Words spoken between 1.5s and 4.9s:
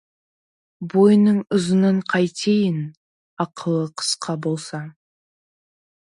ұзынын қайтейін, ақылы қысқа болса.